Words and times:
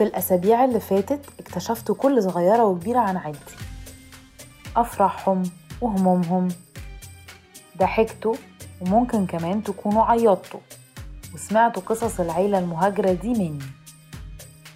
في 0.00 0.06
الأسابيع 0.06 0.64
اللي 0.64 0.80
فاتت 0.80 1.20
اكتشفت 1.40 1.92
كل 1.92 2.22
صغيرة 2.22 2.64
وكبيرة 2.64 2.98
عن 2.98 3.16
عيلتي. 3.16 3.54
أفراحهم 4.76 5.42
وهمومهم. 5.80 6.48
ضحكتوا 7.78 8.34
وممكن 8.80 9.26
كمان 9.26 9.62
تكونوا 9.62 10.04
عيطتوا 10.04 10.60
وسمعتوا 11.34 11.82
قصص 11.82 12.20
العيلة 12.20 12.58
المهاجرة 12.58 13.12
دي 13.12 13.28
مني. 13.28 13.64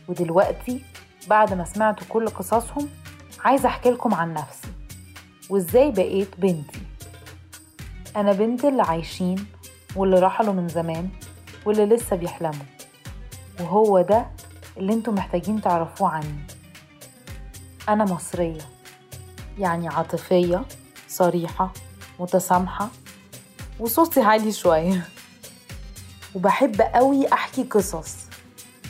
ودلوقتي 0.08 0.84
بعد 1.28 1.52
ما 1.54 1.64
سمعتوا 1.64 2.06
كل 2.08 2.28
قصصهم 2.28 2.88
عايزة 3.44 3.68
أحكي 3.68 3.90
لكم 3.90 4.14
عن 4.14 4.34
نفسي 4.34 4.68
وإزاي 5.50 5.90
بقيت 5.90 6.40
بنتي. 6.40 6.82
أنا 8.16 8.32
بنت 8.32 8.64
اللي 8.64 8.82
عايشين 8.82 9.46
واللي 9.96 10.18
رحلوا 10.18 10.54
من 10.54 10.68
زمان 10.68 11.08
واللي 11.66 11.86
لسه 11.86 12.16
بيحلموا. 12.16 12.64
وهو 13.60 14.00
ده 14.00 14.26
اللي 14.76 14.92
أنتوا 14.92 15.12
محتاجين 15.12 15.60
تعرفوه 15.60 16.08
عني. 16.08 16.46
أنا 17.88 18.04
مصرية 18.04 18.68
يعني 19.58 19.88
عاطفية 19.88 20.64
صريحة 21.08 21.72
متسامحة 22.20 22.88
وصوتي 23.80 24.20
عالي 24.20 24.52
شوية. 24.52 25.08
وبحب 26.34 26.80
قوي 26.80 27.32
أحكي 27.32 27.62
قصص 27.62 28.16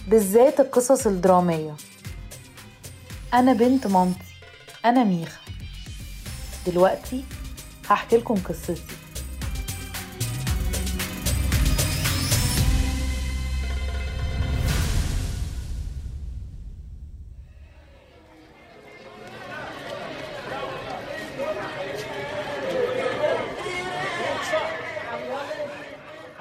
بالذات 0.09 0.61
القصص 0.61 1.07
الدرامية. 1.07 1.75
أنا 3.35 3.53
بنت 3.53 3.87
مامتي 3.87 4.35
أنا 4.85 5.05
ميخا 5.05 5.41
دلوقتي 6.67 7.25
هحكي 7.91 8.17
لكم 8.17 8.35
قصتي. 8.35 8.83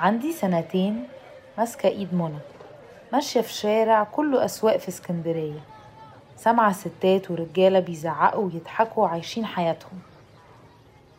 عندي 0.04 0.32
سنتين 0.32 1.08
ماسكة 1.58 1.90
إيد 1.90 2.14
منى. 2.14 2.40
ماشية 3.14 3.42
في 3.42 3.54
شارع 3.54 4.04
كله 4.04 4.46
أسواق 4.46 4.78
في 4.78 4.90
اسكندرية. 4.90 5.60
سامعة 6.38 6.72
ستات 6.72 7.32
ورجالة 7.32 7.80
بيزعقوا 7.80 8.44
ويضحكوا 8.46 9.04
وعايشين 9.04 9.46
حياتهم. 9.46 10.00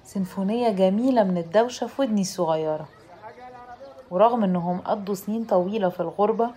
سيمفونية 0.04 0.68
جميلة 0.70 1.24
من 1.24 1.38
الدوشة 1.38 1.86
في 1.86 2.02
ودني 2.02 2.20
الصغيرة. 2.20 2.88
ورغم 4.10 4.44
إنهم 4.44 4.80
قضوا 4.80 5.14
سنين 5.14 5.44
طويلة 5.44 5.88
في 5.88 6.00
الغربة 6.00 6.50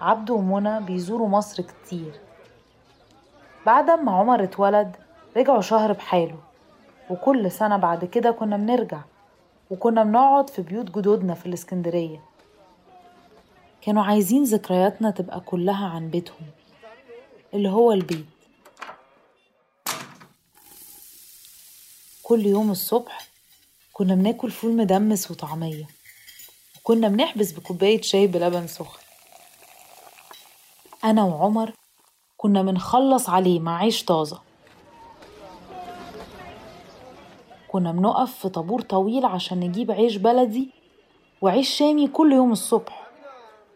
عبده 0.00 0.34
ومنى 0.34 0.80
بيزوروا 0.80 1.28
مصر 1.28 1.62
كتير. 1.62 2.12
بعد 3.66 3.90
ما 3.90 4.12
عمر 4.12 4.42
اتولد 4.42 4.96
رجعوا 5.36 5.60
شهر 5.60 5.92
بحاله. 5.92 6.38
وكل 7.10 7.50
سنة 7.50 7.76
بعد 7.76 8.04
كده 8.04 8.30
كنا 8.30 8.56
بنرجع. 8.56 8.98
وكنا 9.70 10.04
بنقعد 10.04 10.50
في 10.50 10.62
بيوت 10.62 10.98
جدودنا 10.98 11.34
في 11.34 11.46
الإسكندرية. 11.46 12.24
كانوا 13.80 14.02
عايزين 14.02 14.44
ذكرياتنا 14.44 15.10
تبقى 15.10 15.40
كلها 15.40 15.86
عن 15.86 16.10
بيتهم 16.10 16.46
اللي 17.54 17.68
هو 17.68 17.92
البيت. 17.92 18.26
كل 22.22 22.46
يوم 22.46 22.70
الصبح 22.70 23.28
كنا 23.92 24.14
بناكل 24.14 24.50
فول 24.50 24.76
مدمس 24.76 25.30
وطعمية 25.30 25.86
وكنا 26.78 27.08
بنحبس 27.08 27.52
بكوباية 27.52 28.02
شاي 28.02 28.26
بلبن 28.26 28.66
سخن. 28.66 28.98
أنا 31.04 31.24
وعمر 31.24 31.72
كنا 32.36 32.62
بنخلص 32.62 33.28
عليه 33.28 33.60
مع 33.60 33.78
عيش 33.78 34.04
طازة. 34.04 34.45
كنا 37.76 37.92
بنقف 37.92 38.32
في 38.38 38.48
طابور 38.48 38.80
طويل 38.80 39.24
عشان 39.24 39.60
نجيب 39.60 39.90
عيش 39.90 40.16
بلدي 40.16 40.70
وعيش 41.40 41.68
شامي 41.68 42.08
كل 42.08 42.32
يوم 42.32 42.52
الصبح. 42.52 43.06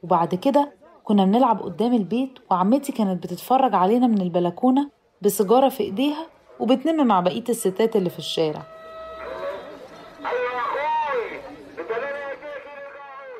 وبعد 0.02 0.34
كده 0.34 0.72
كنا 1.04 1.24
بنلعب 1.24 1.62
قدام 1.62 1.94
البيت 1.94 2.38
وعمتي 2.50 2.92
كانت 2.92 3.22
بتتفرج 3.22 3.74
علينا 3.74 4.06
من 4.06 4.20
البلكونة 4.20 4.90
بسيجارة 5.22 5.68
في 5.68 5.82
إيديها 5.82 6.26
وبتنم 6.60 7.06
مع 7.06 7.20
بقية 7.20 7.44
الستات 7.48 7.96
اللي 7.96 8.10
في 8.10 8.18
الشارع. 8.18 8.62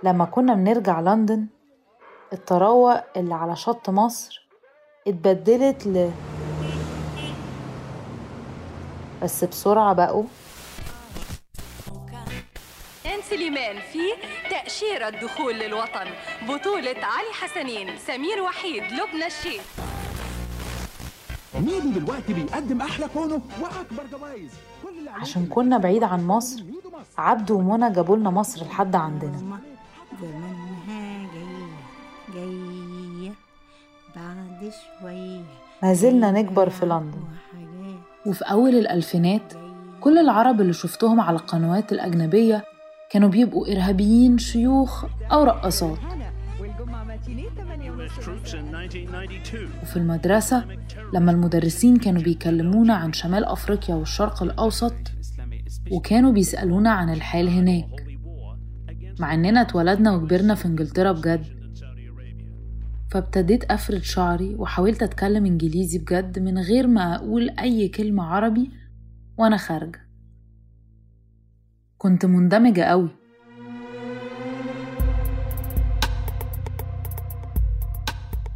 لما 0.04 0.25
كنا 0.25 0.54
بنرجع 0.54 1.00
لندن 1.00 1.47
الطراوة 2.32 3.04
اللي 3.16 3.34
على 3.34 3.56
شط 3.56 3.91
مصر 3.91 4.47
اتبدلت 5.09 5.87
ل 5.87 6.10
بس 9.22 9.44
بسرعة 9.44 9.93
بقوا 9.93 10.25
سليمان 13.40 13.76
في 13.92 13.98
تأشيرة 14.50 15.10
دخول 15.10 15.54
للوطن. 15.54 16.06
بطولة 16.42 16.90
علي 16.90 17.32
حسنين 17.32 17.98
سمير 18.06 18.42
وحيد 18.42 18.82
لبنى 18.82 19.26
الشيخ. 19.26 19.62
ميدو 21.54 22.00
دلوقتي 22.00 22.32
بيقدم 22.32 22.80
أحلى 22.80 23.08
كونه 23.14 23.40
وأكبر 23.60 24.18
جوائز. 24.18 24.50
عشان 25.08 25.46
كنا 25.46 25.78
بعيد 25.78 26.02
عن 26.02 26.26
مصر. 26.26 26.62
عبده 27.18 27.54
ومنى 27.54 27.92
جابوا 27.92 28.16
لنا 28.16 28.30
مصر 28.30 28.66
لحد 28.66 28.96
عندنا. 28.96 29.58
زمانها 30.20 31.28
جاية 31.34 31.68
جاية 32.34 33.32
بعد 34.16 34.72
شوية 35.00 35.42
ما 35.82 35.92
زلنا 35.92 36.30
نكبر 36.30 36.70
في 36.70 36.86
لندن. 36.86 37.22
وفي 38.26 38.44
أول 38.44 38.74
الألفينات 38.74 39.52
كل 40.00 40.18
العرب 40.18 40.60
اللي 40.60 40.72
شفتهم 40.72 41.20
على 41.20 41.36
القنوات 41.36 41.92
الأجنبية 41.92 42.64
كانوا 43.10 43.28
بيبقوا 43.28 43.72
إرهابيين 43.72 44.38
شيوخ 44.38 45.04
أو 45.32 45.44
رقصات 45.44 45.98
troops 48.21 48.53
in 48.53 48.75
1992. 48.75 49.69
وفي 49.82 49.97
المدرسة 49.97 50.65
لما 51.15 51.32
المدرسين 51.32 51.97
كانوا 51.97 52.22
بيكلمونا 52.22 52.94
عن 52.94 53.12
شمال 53.12 53.44
أفريقيا 53.44 53.94
والشرق 53.94 54.43
الأوسط 54.43 54.94
وكانوا 55.91 56.32
بيسألونا 56.32 56.91
عن 56.91 57.12
الحال 57.12 57.49
هناك 57.49 58.06
مع 59.20 59.34
إننا 59.34 59.60
اتولدنا 59.60 60.12
وكبرنا 60.12 60.54
في 60.54 60.66
إنجلترا 60.66 61.12
بجد 61.12 61.44
فابتديت 63.10 63.65
أفرد 63.65 64.03
شعري 64.03 64.54
وحاولت 64.54 65.03
أتكلم 65.03 65.47
إنجليزي 65.47 65.99
بجد 65.99 66.38
من 66.38 66.59
غير 66.59 66.87
ما 66.87 67.15
أقول 67.16 67.50
أي 67.50 67.88
كلمة 67.88 68.25
عربي 68.25 68.70
وأنا 69.38 69.56
خارجة 69.56 70.09
كنت 72.03 72.27
مندمجة 72.27 72.83
قوي. 72.83 73.09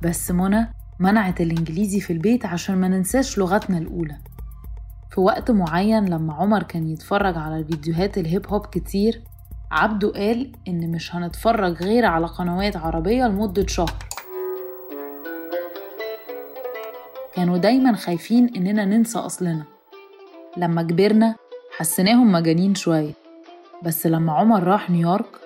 بس 0.03 0.31
منى 0.31 0.69
منعت 0.99 1.41
الإنجليزي 1.41 2.01
في 2.01 2.13
البيت 2.13 2.47
عشان 2.47 2.77
ما 2.77 2.89
ننساش 2.89 3.39
لغتنا 3.39 3.79
الأولى. 3.79 4.19
في 5.11 5.21
وقت 5.21 5.51
معين 5.51 6.05
لما 6.05 6.35
عمر 6.35 6.63
كان 6.63 6.89
يتفرج 6.89 7.37
على 7.39 7.65
فيديوهات 7.65 8.19
الهيب 8.19 8.47
هوب 8.47 8.67
كتير 8.67 9.23
عبده 9.71 10.09
قال 10.09 10.53
إن 10.69 10.91
مش 10.93 11.15
هنتفرج 11.15 11.83
غير 11.83 12.05
على 12.05 12.27
قنوات 12.27 12.77
عربية 12.77 13.25
لمدة 13.25 13.67
شهر. 13.67 13.95
كانوا 17.35 17.59
دايما 17.59 17.97
خايفين 17.97 18.51
إننا 18.57 18.85
ننسى 18.85 19.19
أصلنا. 19.19 19.65
لما 20.57 20.83
كبرنا 20.83 21.35
حسيناهم 21.77 22.33
مجانين 22.33 22.75
شوية. 22.75 23.24
بس 23.85 24.07
لما 24.07 24.33
عمر 24.33 24.63
راح 24.65 24.91
نيويورك 24.91 25.41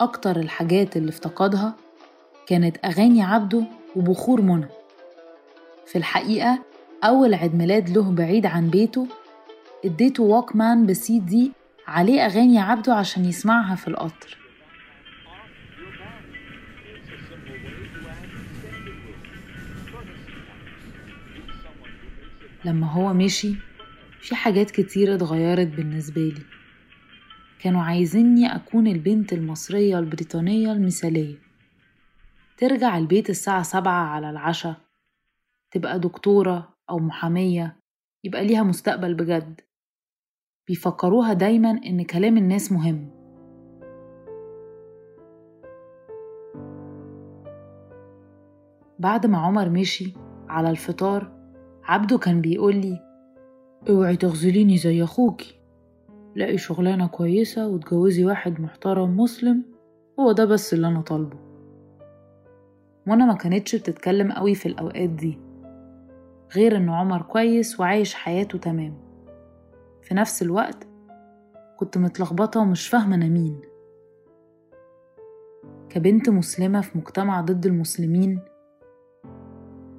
أكتر 0.00 0.36
الحاجات 0.36 0.96
اللي 0.96 1.08
افتقدها 1.08 1.74
كانت 2.46 2.76
أغاني 2.84 3.22
عبده 3.22 3.64
وبخور 3.96 4.42
منى. 4.42 4.66
في 5.86 5.98
الحقيقة 5.98 6.58
أول 7.04 7.34
عيد 7.34 7.54
ميلاد 7.54 7.90
له 7.90 8.10
بعيد 8.10 8.46
عن 8.46 8.70
بيته 8.70 9.06
اديته 9.84 10.22
واكمان 10.22 10.86
بسي 10.86 11.18
دي 11.18 11.52
عليه 11.86 12.26
أغاني 12.26 12.58
عبده 12.58 12.94
عشان 12.94 13.24
يسمعها 13.24 13.74
في 13.74 13.88
القطر. 13.88 14.38
لما 22.64 22.86
هو 22.90 23.12
مشي 23.12 23.54
في 24.20 24.34
حاجات 24.34 24.70
كتير 24.70 25.14
اتغيرت 25.14 25.66
بالنسبة 25.66 26.20
لي. 26.20 26.53
كانوا 27.60 27.82
عايزيني 27.82 28.56
أكون 28.56 28.86
البنت 28.86 29.32
المصرية 29.32 29.98
البريطانية 29.98 30.72
المثالية. 30.72 31.36
ترجع 32.58 32.98
البيت 32.98 33.30
الساعة 33.30 33.62
سبعة 33.62 34.04
على 34.06 34.30
العشاء 34.30 34.76
تبقى 35.70 36.00
دكتورة 36.00 36.68
أو 36.90 36.98
محامية 36.98 37.76
يبقى 38.24 38.44
ليها 38.46 38.62
مستقبل 38.62 39.14
بجد. 39.14 39.60
بيفكروها 40.68 41.32
دايما 41.32 41.70
إن 41.70 42.04
كلام 42.04 42.36
الناس 42.36 42.72
مهم. 42.72 43.10
بعد 48.98 49.26
ما 49.26 49.38
عمر 49.38 49.68
مشي 49.68 50.14
على 50.48 50.70
الفطار 50.70 51.32
عبده 51.84 52.18
كان 52.18 52.40
بيقولي 52.40 53.00
أوعي 53.88 54.16
تغزليني 54.16 54.76
زي 54.78 55.04
أخوكي. 55.04 55.63
لاقي 56.34 56.58
شغلانة 56.58 57.06
كويسة 57.06 57.68
وتجوزي 57.68 58.24
واحد 58.24 58.60
محترم 58.60 59.16
مسلم 59.16 59.62
هو 60.20 60.32
ده 60.32 60.44
بس 60.44 60.74
اللي 60.74 60.86
أنا 60.88 61.00
طالبه. 61.00 61.36
منى 63.06 63.24
ما 63.26 63.34
كانتش 63.34 63.76
بتتكلم 63.76 64.32
قوي 64.32 64.54
في 64.54 64.66
الأوقات 64.66 65.08
دي 65.10 65.38
غير 66.56 66.76
إن 66.76 66.88
عمر 66.88 67.22
كويس 67.22 67.80
وعايش 67.80 68.14
حياته 68.14 68.58
تمام. 68.58 68.94
في 70.02 70.14
نفس 70.14 70.42
الوقت 70.42 70.86
كنت 71.76 71.98
متلخبطة 71.98 72.60
ومش 72.60 72.88
فاهمة 72.88 73.14
أنا 73.14 73.28
مين. 73.28 73.60
كبنت 75.88 76.28
مسلمة 76.30 76.80
في 76.80 76.98
مجتمع 76.98 77.40
ضد 77.40 77.66
المسلمين 77.66 78.40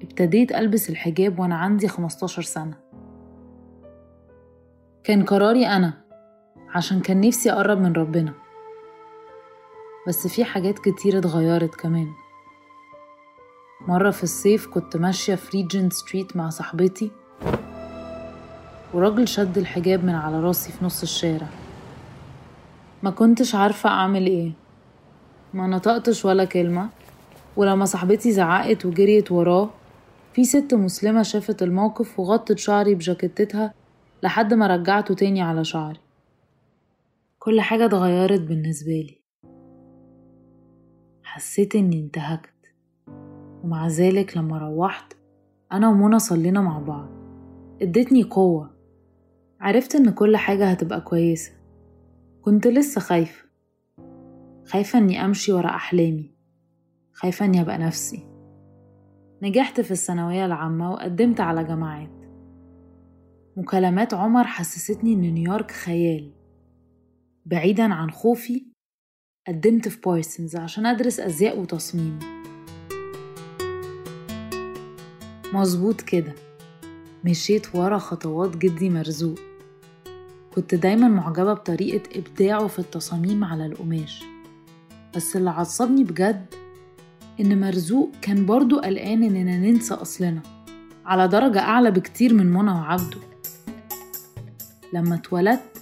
ابتديت 0.02 0.52
ألبس 0.52 0.90
الحجاب 0.90 1.38
وأنا 1.38 1.54
عندي 1.54 1.88
15 1.88 2.42
سنة. 2.42 2.76
كان 5.04 5.24
قراري 5.24 5.66
أنا 5.66 6.05
عشان 6.76 7.00
كان 7.00 7.20
نفسي 7.20 7.52
أقرب 7.52 7.80
من 7.80 7.92
ربنا. 7.92 8.32
بس 10.08 10.26
في 10.26 10.44
حاجات 10.44 10.78
كتير 10.78 11.18
اتغيرت 11.18 11.74
كمان. 11.74 12.12
مرة 13.88 14.10
في 14.10 14.22
الصيف 14.22 14.66
كنت 14.66 14.96
ماشية 14.96 15.34
في 15.34 15.56
ريجنت 15.56 15.92
ستريت 15.92 16.36
مع 16.36 16.48
صاحبتي 16.48 17.10
وراجل 18.94 19.28
شد 19.28 19.58
الحجاب 19.58 20.04
من 20.04 20.14
على 20.14 20.40
راسي 20.40 20.72
في 20.72 20.84
نص 20.84 21.02
الشارع. 21.02 21.46
ما 23.02 23.10
كنتش 23.10 23.54
عارفة 23.54 23.90
أعمل 23.90 24.26
إيه. 24.26 24.52
ما 25.54 25.66
نطقتش 25.66 26.24
ولا 26.24 26.44
كلمة 26.44 26.88
ولما 27.56 27.84
صاحبتي 27.84 28.32
زعقت 28.32 28.86
وجريت 28.86 29.32
وراه 29.32 29.70
في 30.32 30.44
ست 30.44 30.74
مسلمة 30.74 31.22
شافت 31.22 31.62
الموقف 31.62 32.20
وغطت 32.20 32.58
شعري 32.58 32.94
بجاكيتتها 32.94 33.74
لحد 34.22 34.54
ما 34.54 34.66
رجعته 34.66 35.14
تاني 35.14 35.42
على 35.42 35.64
شعري. 35.64 36.05
كل 37.46 37.60
حاجة 37.60 37.84
اتغيرت 37.84 38.40
بالنسبة 38.40 38.92
لي. 38.92 39.22
حسيت 41.22 41.76
إني 41.76 42.00
انتهكت. 42.00 42.54
ومع 43.64 43.88
ذلك 43.88 44.36
لما 44.36 44.58
روحت 44.58 45.12
أنا 45.72 45.88
ومنى 45.88 46.18
صلينا 46.18 46.60
مع 46.60 46.78
بعض. 46.78 47.08
ادتني 47.82 48.22
قوة. 48.22 48.76
عرفت 49.60 49.94
إن 49.94 50.10
كل 50.10 50.36
حاجة 50.36 50.70
هتبقى 50.70 51.00
كويسة. 51.00 51.52
كنت 52.42 52.66
لسه 52.66 53.00
خايفة. 53.00 53.44
خايفة 54.64 54.98
إني 54.98 55.24
أمشي 55.24 55.52
ورا 55.52 55.68
أحلامي. 55.68 56.34
خايفة 57.12 57.46
إني 57.46 57.60
أبقى 57.60 57.78
نفسي. 57.78 58.26
نجحت 59.42 59.80
في 59.80 59.90
الثانوية 59.90 60.46
العامة 60.46 60.92
وقدمت 60.92 61.40
على 61.40 61.64
جامعات. 61.64 62.26
مكالمات 63.56 64.14
عمر 64.14 64.44
حسستني 64.44 65.12
إن 65.12 65.20
نيويورك 65.20 65.70
خيال. 65.70 66.32
بعيدا 67.46 67.94
عن 67.94 68.10
خوفي 68.10 68.66
قدمت 69.48 69.88
في 69.88 70.00
بارسنز 70.00 70.56
عشان 70.56 70.86
أدرس 70.86 71.20
أزياء 71.20 71.58
وتصميم. 71.58 72.18
مظبوط 75.52 76.00
كده. 76.00 76.34
مشيت 77.24 77.74
ورا 77.74 77.98
خطوات 77.98 78.56
جدي 78.56 78.90
مرزوق. 78.90 79.38
كنت 80.54 80.74
دايما 80.74 81.08
معجبة 81.08 81.52
بطريقة 81.54 82.18
إبداعه 82.18 82.66
في 82.66 82.78
التصاميم 82.78 83.44
على 83.44 83.66
القماش. 83.66 84.24
بس 85.16 85.36
اللي 85.36 85.50
عصبني 85.50 86.04
بجد 86.04 86.46
إن 87.40 87.60
مرزوق 87.60 88.12
كان 88.22 88.46
برضو 88.46 88.78
قلقان 88.78 89.22
إننا 89.22 89.56
ننسى 89.56 89.94
أصلنا 89.94 90.42
على 91.04 91.28
درجة 91.28 91.58
أعلى 91.58 91.90
بكتير 91.90 92.34
من 92.34 92.46
منى 92.46 92.70
وعبده. 92.70 93.20
لما 94.92 95.14
اتولدت 95.14 95.75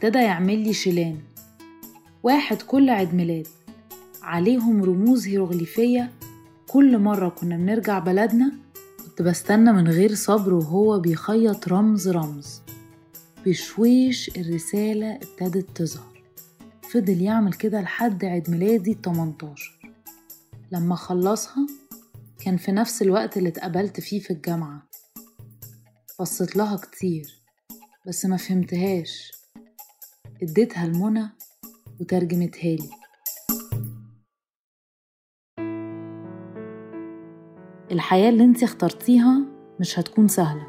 ابتدى 0.00 0.18
يعمل 0.18 0.58
لي 0.58 0.72
شيلان. 0.72 1.18
واحد 2.22 2.62
كل 2.62 2.90
عيد 2.90 3.14
ميلاد. 3.14 3.46
عليهم 4.22 4.84
رموز 4.84 5.26
هيروغليفية. 5.26 6.10
كل 6.68 6.98
مرة 6.98 7.28
كنا 7.28 7.56
بنرجع 7.56 7.98
بلدنا 7.98 8.52
كنت 9.04 9.22
بستنى 9.22 9.72
من 9.72 9.88
غير 9.88 10.14
صبر 10.14 10.54
وهو 10.54 11.00
بيخيط 11.00 11.68
رمز 11.68 12.08
رمز. 12.08 12.62
بشويش 13.46 14.30
الرسالة 14.36 15.16
ابتدت 15.16 15.76
تظهر. 15.76 16.22
فضل 16.90 17.20
يعمل 17.20 17.52
كده 17.52 17.80
لحد 17.80 18.24
عيد 18.24 18.50
ميلادي 18.50 18.98
18 19.04 19.80
لما 20.72 20.96
خلصها 20.96 21.66
كان 22.44 22.56
في 22.56 22.72
نفس 22.72 23.02
الوقت 23.02 23.36
اللي 23.36 23.48
اتقبلت 23.48 24.00
فيه 24.00 24.20
في 24.20 24.30
الجامعة. 24.32 24.82
بصيت 26.20 26.56
لها 26.56 26.76
كتير 26.76 27.42
بس 28.06 28.26
ما 28.26 28.36
فهمتهاش. 28.36 29.39
اديتها 30.42 30.86
لمنى 30.86 31.28
وترجمتها 32.00 32.76
لي. 32.76 32.90
الحياة 37.90 38.28
اللي 38.28 38.44
انت 38.44 38.62
اخترتيها 38.62 39.40
مش 39.80 39.98
هتكون 39.98 40.28
سهلة. 40.28 40.66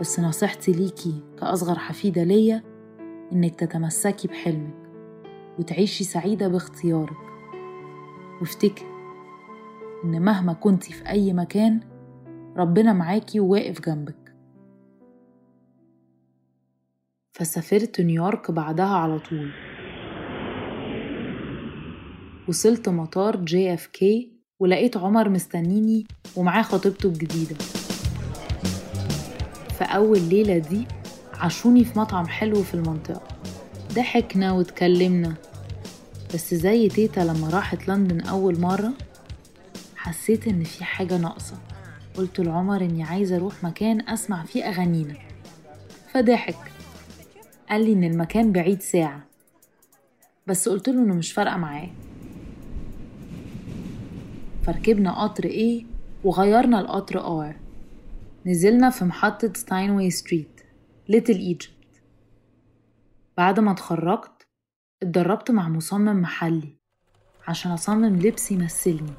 بس 0.00 0.20
نصيحتي 0.20 0.72
ليكي 0.72 1.22
كأصغر 1.40 1.78
حفيدة 1.78 2.22
ليا 2.22 2.62
إنك 3.32 3.54
تتمسكي 3.54 4.28
بحلمك 4.28 4.90
وتعيشي 5.58 6.04
سعيدة 6.04 6.48
باختيارك. 6.48 7.16
وافتكري 8.40 8.88
إن 10.04 10.22
مهما 10.22 10.52
كنتي 10.52 10.92
في 10.92 11.08
أي 11.08 11.32
مكان 11.32 11.80
ربنا 12.56 12.92
معاكي 12.92 13.40
وواقف 13.40 13.80
جنبك. 13.80 14.17
فسافرت 17.38 18.00
نيويورك 18.00 18.50
بعدها 18.50 18.86
على 18.86 19.18
طول. 19.18 19.50
وصلت 22.48 22.88
مطار 22.88 23.36
JFK 23.36 24.32
ولقيت 24.60 24.96
عمر 24.96 25.28
مستنيني 25.28 26.06
ومعاه 26.36 26.62
خطيبته 26.62 27.06
الجديدة. 27.06 27.56
في 29.78 29.84
أول 29.84 30.22
ليلة 30.22 30.58
دول 30.58 30.86
عشوني 31.34 31.84
في 31.84 31.98
مطعم 31.98 32.26
حلو 32.26 32.62
في 32.62 32.74
المنطقة. 32.74 33.28
ضحكنا 33.92 34.52
واتكلمنا. 34.52 35.34
بس 36.34 36.54
زي 36.54 36.88
تيتا 36.88 37.20
لما 37.20 37.48
راحت 37.48 37.88
لندن 37.88 38.20
أول 38.20 38.60
مرة 38.60 38.92
حسيت 39.96 40.48
إن 40.48 40.64
في 40.64 40.84
حاجة 40.84 41.16
ناقصة. 41.16 41.58
قلت 42.16 42.40
لعمر 42.40 42.80
إني 42.80 43.02
عايزة 43.02 43.36
أروح 43.36 43.64
مكان 43.64 44.08
أسمع 44.08 44.44
فيه 44.44 44.64
أغانينا. 44.64 45.14
فضحك. 46.14 46.77
قال 47.68 47.84
لي 47.84 47.92
إن 47.92 48.04
المكان 48.04 48.52
بعيد 48.52 48.82
ساعة. 48.82 49.26
بس 50.46 50.68
قلت 50.68 50.88
له 50.88 51.02
إنه 51.02 51.14
مش 51.14 51.32
فارقة 51.32 51.56
معايا 51.56 51.88
فركبنا 54.66 55.22
قطر 55.22 55.44
A 55.44 55.84
وغيرنا 56.24 56.80
لقطر 56.80 57.20
R 57.20 57.56
نزلنا 58.46 58.90
في 58.90 59.04
محطة 59.04 59.52
ستاينواي 59.54 60.10
ستريت 60.10 60.60
Little 61.08 61.32
Egypt 61.34 62.02
بعد 63.36 63.60
ما 63.60 63.72
اتخرجت 63.72 64.46
اتدربت 65.02 65.50
مع 65.50 65.68
مصمم 65.68 66.20
محلي 66.20 66.76
عشان 67.48 67.70
أصمم 67.70 68.16
لبس 68.16 68.52
يمثلني 68.52 69.12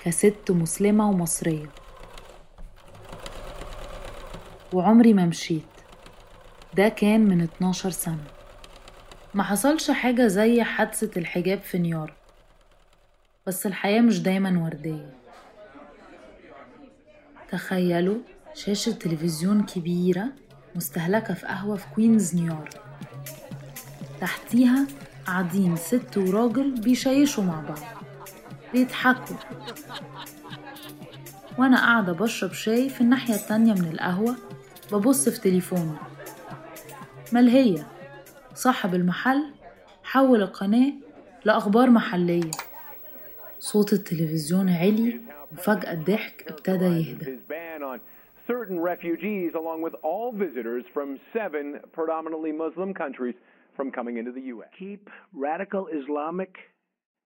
كست 0.00 0.50
مسلمة 0.50 1.10
ومصرية. 1.10 1.70
وعمري 4.72 5.12
ما 5.12 5.26
مشيت. 5.26 5.75
ده 6.76 6.88
كان 6.88 7.20
من 7.20 7.42
12 7.42 7.90
سنة. 7.90 8.24
ما 9.34 9.42
حصلش 9.42 9.90
حاجة 9.90 10.26
زي 10.26 10.62
حادثة 10.62 11.10
الحجاب 11.20 11.60
في 11.60 11.78
نيويورك. 11.78 12.14
بس 13.46 13.66
الحياة 13.66 14.00
مش 14.00 14.20
دايما 14.20 14.62
وردية. 14.64 15.14
تخيلوا 17.52 18.18
شاشة 18.54 18.92
تلفزيون 18.92 19.62
كبيرة 19.62 20.26
مستهلكة 20.74 21.34
في 21.34 21.46
قهوة 21.46 21.76
في 21.76 21.86
كوينز 21.94 22.34
نيويورك. 22.34 22.80
تحتيها 24.20 24.86
قاعدين 25.26 25.76
ست 25.76 26.16
وراجل 26.16 26.80
بيشيشوا 26.80 27.44
مع 27.44 27.60
بعض 27.60 27.78
بيضحكوا. 28.72 29.36
وأنا 31.58 31.76
قاعدة 31.76 32.12
بشرب 32.12 32.52
شاي 32.52 32.88
في 32.88 33.00
الناحية 33.00 33.34
التانية 33.34 33.72
من 33.72 33.90
القهوة 33.92 34.36
ببص 34.92 35.28
في 35.28 35.40
تليفوني. 35.40 35.96
ملهية 37.32 37.86
صاحب 38.54 38.94
المحل 38.94 39.52
حول 40.04 40.42
القناة 40.42 40.92
لأخبار 41.44 41.90
محلية 41.90 42.50
صوت 43.58 43.92
التلفزيون 43.92 44.68
علي 44.68 45.20
وفجأة 45.52 45.92
الضحك 45.92 46.44
ابتدى 46.48 46.84
يهدى 46.84 47.38
certain 48.46 48.78
refugees, 48.78 49.50
along 49.62 49.82
with 49.82 49.94
all 50.08 50.32
visitors 50.32 50.84
from 50.94 51.18
seven 51.32 51.80
predominantly 51.92 52.52
Muslim 52.52 52.94
countries, 52.94 53.34
from 53.76 53.90
coming 53.90 54.16
into 54.18 54.32
the 54.32 54.44
U.S. 54.54 54.68
Keep 54.78 55.10
radical 55.34 55.88
Islamic 56.00 56.52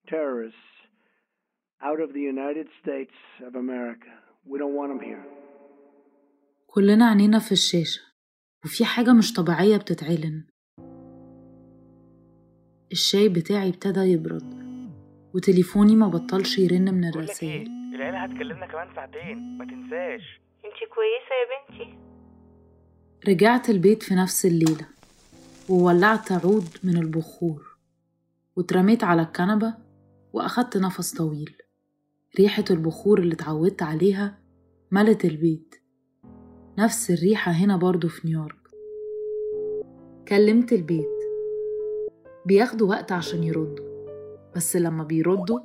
terrorists 0.09 0.69
out 1.83 2.01
of 2.01 2.13
the 2.15 2.21
United 2.21 2.67
States 2.83 3.13
of 3.47 3.55
America. 3.55 4.13
We 4.51 4.59
don't 4.59 4.75
want 4.75 4.91
them 4.93 5.01
here. 5.01 5.25
كلنا 6.67 7.09
عينينا 7.09 7.39
في 7.39 7.53
الشاشة 7.53 8.10
وفي 8.65 8.85
حاجة 8.85 9.13
مش 9.13 9.33
طبيعية 9.33 9.77
بتتعلن. 9.77 10.45
الشاي 12.93 13.29
بتاعي 13.29 13.69
ابتدى 13.69 14.01
يبرد 14.01 14.61
وتليفوني 15.35 15.97
ما 15.97 16.09
بطلش 16.09 16.59
يرن 16.59 16.95
من 16.95 17.09
الرسائل. 17.09 17.69
العيلة 17.95 18.25
هتكلمنا 18.25 18.67
كمان 18.67 18.95
ساعتين 18.95 19.59
ما 19.59 19.65
تنساش. 19.65 20.41
انتي 20.65 20.87
كويسة 20.95 21.35
يا 21.41 21.47
بنتي. 21.51 21.99
رجعت 23.29 23.71
البيت 23.71 24.03
في 24.03 24.15
نفس 24.15 24.47
الليلة 24.47 24.87
وولعت 25.69 26.33
عود 26.33 26.69
من 26.85 26.97
البخور 26.97 27.77
واترميت 28.57 29.05
على 29.05 29.23
الكنبة 29.23 29.75
وأخدت 30.33 30.77
نفس 30.77 31.15
طويل. 31.15 31.57
ريحة 32.39 32.65
البخور 32.71 33.19
اللي 33.19 33.35
اتعودت 33.35 33.83
عليها 33.83 34.39
ملت 34.91 35.25
البيت. 35.25 35.80
نفس 36.79 37.11
الريحة 37.11 37.53
هنا 37.53 37.77
برضو 37.77 38.09
في 38.09 38.29
نيويورك. 38.29 38.57
كلمت 40.29 40.73
البيت. 40.73 41.07
بياخدوا 42.47 42.89
وقت 42.89 43.13
عشان 43.13 43.45
يردوا. 43.45 43.87
بس 44.57 44.77
لما 44.77 45.05
بيردوا 45.05 45.61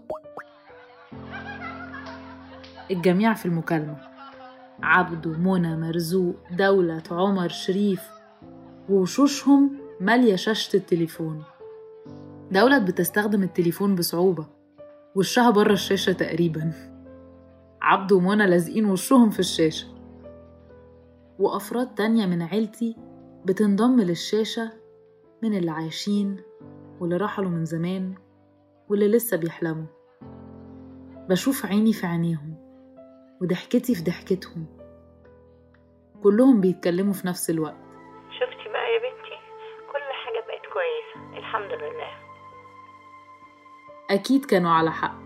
الجميع 2.92 3.34
في 3.34 3.46
المكالمة. 3.46 3.98
عبده 4.84 5.30
منى 5.30 5.78
مرزوق 5.78 6.36
دولة 6.52 7.04
عمر 7.12 7.50
شريف. 7.50 8.02
ووشوشهم 8.90 9.78
مالية 10.00 10.36
شاشة 10.36 10.78
التليفون. 10.78 11.44
دولة 12.52 12.78
بتستخدم 12.78 13.44
التليفون 13.44 13.96
بصعوبة. 13.96 14.48
وشها 15.16 15.50
بره 15.50 15.74
الشاشة 15.74 16.12
تقريبا. 16.12 16.72
عبده 17.82 18.16
ومنى 18.16 18.48
لازقين 18.48 18.86
وشهم 18.86 19.30
في 19.30 19.40
الشاشة. 19.40 19.95
وأفراد 21.40 21.96
تانية 21.96 22.26
من 22.26 22.42
عيلتي 22.42 22.96
بتنضم 23.46 24.00
للشاشة 24.00 24.72
من 25.44 25.54
اللي 25.58 25.72
عايشين 25.72 26.42
واللي 27.00 27.18
رحلوا 27.18 27.50
من 27.50 27.66
زمان 27.66 28.16
واللي 28.90 29.08
لسه 29.08 29.38
بيحلموا. 29.38 29.86
بشوف 31.30 31.66
عيني 31.66 31.94
في 31.94 32.08
عينيهم 32.08 32.56
وضحكتي 33.42 33.96
في 33.96 34.04
ضحكتهم. 34.04 34.66
كلهم 36.24 36.62
بيتكلموا 36.62 37.14
في 37.14 37.28
نفس 37.28 37.50
الوقت. 37.50 37.76
شفتي 38.32 38.70
بقى 38.72 38.94
يا 38.94 39.00
بنتي؟ 39.00 39.36
كل 39.92 40.08
حاجة 40.26 40.46
بقت 40.48 40.74
كويسة 40.74 41.38
الحمد 41.38 41.72
لله. 41.72 42.16
أكيد 44.10 44.46
كانوا 44.46 44.72
على 44.72 44.92
حق. 44.92 45.20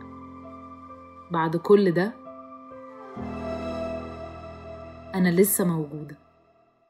بعد 1.32 1.58
كل 1.58 1.92
ده 1.92 2.14
أنا 5.20 5.30
لسه 5.30 5.66
موجودة. 5.66 6.18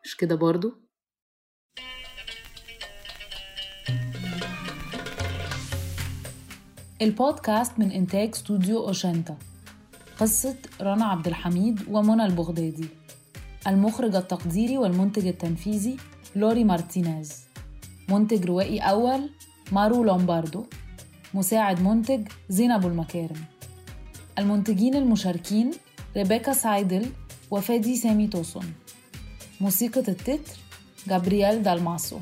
مش 0.06 0.18
كده 0.18 0.36
برضو؟ 0.36 0.74
البودكاست 7.02 7.80
من 7.80 7.92
إنتاج 7.92 8.30
استوديو 8.30 8.88
أوشنتا 8.88 9.38
قصة 10.20 10.56
رنا 10.82 11.06
عبد 11.06 11.28
الحميد 11.28 11.86
ومنى 11.90 12.26
البغدادي. 12.26 12.90
المخرج 13.68 14.16
التقديري 14.16 14.78
والمنتج 14.78 15.28
التنفيذي 15.28 15.98
لوري 16.36 16.64
مارتينيز. 16.64 17.44
منتج 18.10 18.46
روائي 18.46 18.80
أول 18.80 19.30
مارو 19.72 20.04
لومباردو. 20.04 20.66
مساعد 21.34 21.82
منتج 21.82 22.28
زينب 22.50 22.86
المكارم. 22.86 23.44
المنتجين 24.40 24.96
المشاركين 24.96 25.72
ريبيكا 26.18 26.54
سايدل 26.54 27.12
وفادي 27.52 27.96
سامي 27.96 28.28
توسون. 28.28 28.74
موسيقى 29.62 30.00
التتر 30.00 30.58
جابرييل 31.08 31.64
دالماسو. 31.64 32.20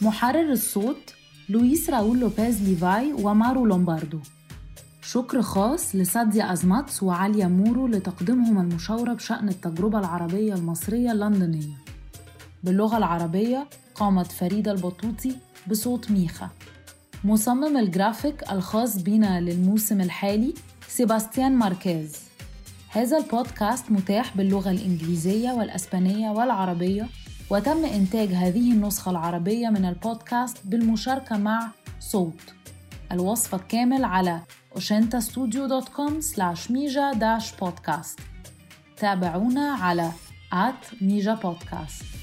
محرر 0.00 0.52
الصوت 0.52 1.14
لويس 1.48 1.90
راول 1.90 2.20
لوبيز 2.20 2.62
ليفاي 2.62 3.12
ومارو 3.12 3.66
لومباردو. 3.66 4.20
شكر 5.02 5.42
خاص 5.42 5.94
لساديا 5.96 6.52
أزماتس 6.52 7.02
وعاليا 7.02 7.46
مورو 7.46 7.86
لتقديمهم 7.86 8.58
المشاورة 8.58 9.12
بشأن 9.12 9.48
التجربة 9.48 9.98
العربية 9.98 10.54
المصرية 10.54 11.12
اللندنية. 11.12 11.76
باللغة 12.64 12.96
العربية 12.96 13.66
قامت 13.94 14.32
فريدة 14.32 14.72
البطوطي 14.72 15.36
بصوت 15.70 16.10
ميخا 16.10 16.48
مصمم 17.24 17.76
الجرافيك 17.76 18.52
الخاص 18.52 18.96
بنا 18.96 19.40
للموسم 19.40 20.00
الحالي 20.00 20.54
سيباستيان 20.88 21.52
ماركيز. 21.52 22.31
هذا 22.94 23.18
البودكاست 23.18 23.90
متاح 23.90 24.36
باللغة 24.36 24.70
الإنجليزية 24.70 25.50
والأسبانية 25.52 26.30
والعربية 26.30 27.08
وتم 27.50 27.84
إنتاج 27.84 28.28
هذه 28.28 28.72
النسخة 28.72 29.10
العربية 29.10 29.68
من 29.68 29.84
البودكاست 29.84 30.56
بالمشاركة 30.64 31.36
مع 31.36 31.70
صوت. 32.00 32.54
الوصف 33.12 33.54
الكامل 33.54 34.04
على 34.04 34.40
oshentastudio.com 34.74 36.12
slash 36.34 36.70
mija-podcast 36.70 38.22
تابعونا 38.96 39.72
على 39.72 40.10
at 40.52 41.00
mija 41.00 41.36
podcast. 41.42 42.21